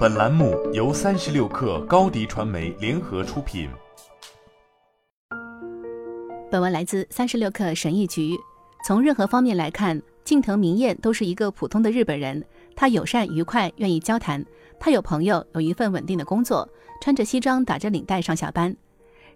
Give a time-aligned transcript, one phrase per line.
[0.00, 3.68] 本栏目由三十六氪高低传媒联合出品。
[6.50, 8.34] 本文来自三十六氪神译局。
[8.86, 12.42] 从任何方面来看，近藤明彦都是一个普通的日本人。
[12.74, 14.42] 他友善愉快，愿意交谈。
[14.78, 16.66] 他有朋友，有一份稳定的工作，
[17.02, 18.74] 穿着西装，打着领带上下班。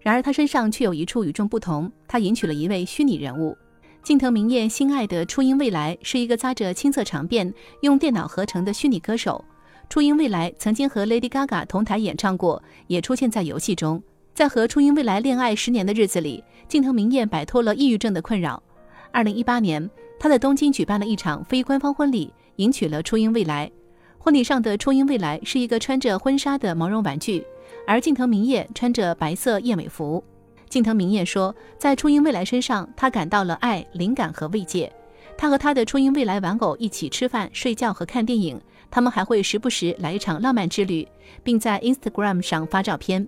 [0.00, 1.92] 然而，他身上却有一处与众不同。
[2.08, 3.54] 他迎娶了一位虚拟人物。
[4.02, 7.52] 近藤明彦心爱的初音未来是一个扎着青色长辫、
[7.82, 9.44] 用电脑合成的虚拟歌手。
[9.88, 14.02] 初音未来曾经和 Lady Gaga 同台演唱过，也出现在游戏中。
[14.34, 18.60] 在和初音未来恋爱十年的日子里，近藤明彦摆脱了抑郁症的困扰。
[19.12, 19.88] 二零一八年，
[20.18, 23.70] 他在东京举办了一场非官方婚礼，迎娶了初音未来。
[24.18, 27.44] 婚礼上的初音未来是一个穿着婚纱的毛绒玩具，
[27.86, 30.24] 而近藤明彦穿着白色燕尾服。
[30.68, 34.92] 近藤明彦说，在初音未来身上，他感到了爱、灵感和慰藉。
[35.36, 38.60] 他和他的初音未来玩偶一起吃饭、睡觉和看电影。
[38.94, 41.04] 他们还会时不时来一场浪漫之旅，
[41.42, 43.26] 并在 Instagram 上发照片。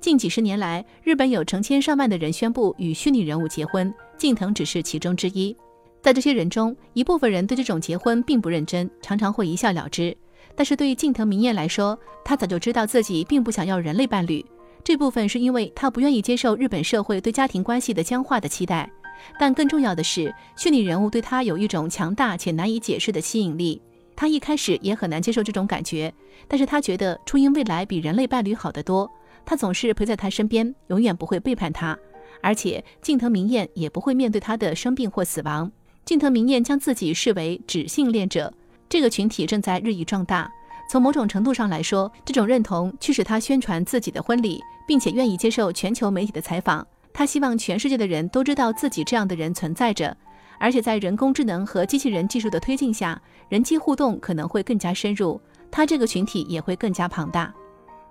[0.00, 5.54] 近几十年来，日本有成千上万的人宣布与虚拟人物结婚，近藤只是其中之一。
[6.00, 10.16] 在这些人中，一部分人对这种结婚并不认真，常常会一笑了之。
[10.54, 14.42] 但是对于近藤明彦来说，他早就知道自己并不想要人类伴侣。
[14.82, 18.90] 这部分是因为他不愿意接受日本社会对家庭关系的僵化的期待，
[19.38, 23.82] 但更重要的是，虚拟人物对他有一种强大且难以解释的吸引力。
[24.20, 26.12] 他一开始也很难接受这种感觉，
[26.48, 29.08] 但是他觉得初音未来比人类伴侣好得多，
[29.46, 31.96] 他总是陪在他身边，永远不会背叛他，
[32.42, 35.70] 而且近藤明彦也不会面对他的生病或死亡。
[36.04, 38.52] 近藤明彦将自己视为只性恋者，
[38.88, 40.50] 这个群体正在日益壮大。
[40.90, 46.84] 从某种程度上来说，这种认同驱使他宣传自己的婚礼，并且愿意接受全球媒体的采访。
[47.12, 50.16] 他希望全世界的人都知道自己这样的人存在着。
[50.60, 57.54] 而且在人工智能和机器人技术的推进下，人机互动可能会更加深入，他这个群体也会更加庞大。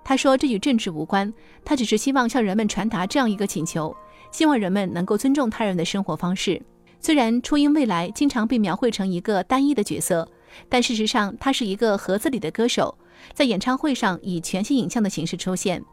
[0.02, 1.32] 他说这与政治无关，
[1.64, 3.94] 他只是希望向人们传达这样一个请求，
[4.32, 6.62] 希望人们能够尊重他人的生活方式。
[7.00, 10.26] 虽然初音未来经常被描绘成一个单一的角色，
[10.68, 12.96] 但事实上他是一个盒子里的歌手，
[13.34, 15.84] 在演唱会上以全息影像的形式出现。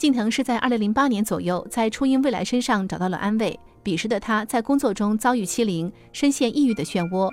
[0.00, 3.60] 近藤是在2008年左右在初音未来身上找到了安慰。
[3.82, 7.30] 彼时的他在工作中遭遇欺凌，深陷抑郁的漩涡。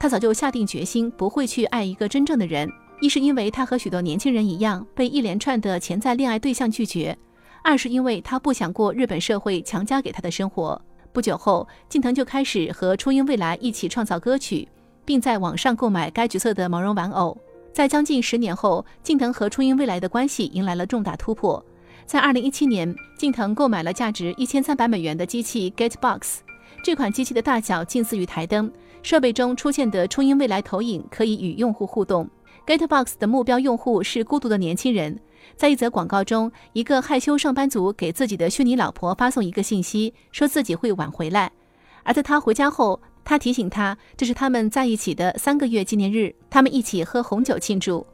[0.00, 2.68] 他早就下定决心不会去爱一个真正的人，
[3.00, 7.16] 一是因为他和许多年轻人一样被一连串的潜在恋爱对象拒绝，
[7.62, 10.82] 二是因为他不想过日本社会强加给他的生活。
[11.12, 14.68] 不久后，近藤就开始和初音未来一起创造歌曲，
[15.04, 17.38] 并在网上购买该角色的毛绒玩偶。
[17.72, 21.64] 在将近十年后，近藤和初音未来的关系迎来了重大突破。
[22.08, 26.38] 在二零一七年，近藤购买了价值一千三百美元的机器 GetBox。
[26.82, 32.26] 这款机器的大小近似于台灯，设备中出现的初音未来投影可以与用户互动。
[32.66, 35.20] GetBox 的目标用户是孤独的年轻人。
[35.54, 41.52] 在一则广告中，一个害羞上班族给自己的虚拟老婆发送一个信息，说自己会晚回来。
[42.04, 48.06] 而在他回家后，他提醒他这是他们在一起的三个月纪念日，他们一起喝红酒庆祝。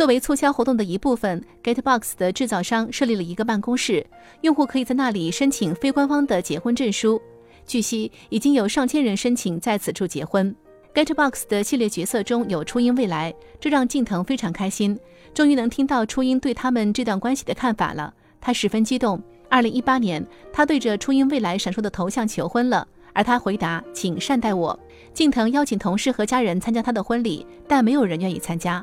[0.00, 4.06] 作为促销活动的一部分，GetBox 的制造商设立了一个办公室，
[4.40, 7.20] 用户可以在那里申请非官方的结婚证书。
[7.66, 10.56] 据悉，已经有上千人申请在此处结婚。
[10.94, 14.98] GetBox 的系列角色中有初音未来，这让近藤非常开心，
[15.34, 18.14] 终于能听到初音对他们这段关系的看法了。
[18.40, 19.22] 他十分激动。
[19.50, 24.80] 二零一八年，他对着初音未来闪烁的头像求婚了，而他回答：“请善待我。”
[25.12, 28.82] 近藤邀请同事和家人参加他的婚礼，但没有人愿意参加。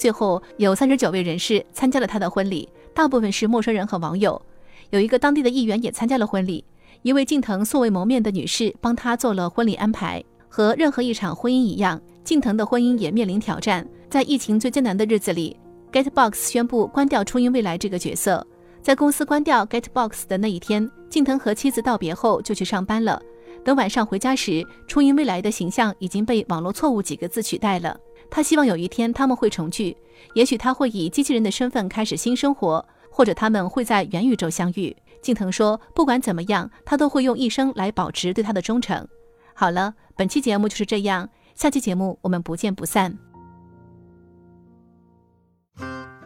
[0.00, 4.40] 最后有三十九位人士参加了他的婚礼，大部分是陌生人和网友。
[4.88, 6.64] 有一个当地的议员也参加了婚礼。
[7.02, 10.24] 一位近藤素未谋面的女士帮他做了婚礼安排。
[10.48, 13.86] 和任何一场婚姻一样，近藤的婚姻也面临挑战。
[14.08, 15.54] 在疫情最艰难的日子里
[15.92, 18.44] ，GetBox 宣布关掉初音未来这个角色。
[18.80, 23.20] 在公司关掉 GetBox 的那一天，近藤和妻子道别后就去上班了。
[23.62, 27.94] 等晚上回家时，初音未来的形象已经被“网络错误”几个字取代了。
[28.30, 29.96] 他希望有一天他们会重聚，
[30.34, 34.96] 也许他会以机器人的身份开始新生活，或者他们会在元宇宙相遇。
[35.20, 39.06] 近藤说：“不管怎么样，他都会用一生来保持对他的忠诚。”
[39.52, 43.18] 好了，本期节目就是这样，下期节目我们不见不散。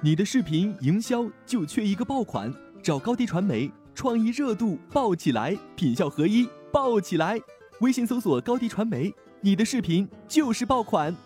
[0.03, 2.53] 你的视频营销就缺一个爆款，
[2.83, 7.41] 找高低传媒，创意热度爆起来，品效合一爆起来。
[7.81, 11.17] 微信搜索高低传媒，你的视频就是爆款。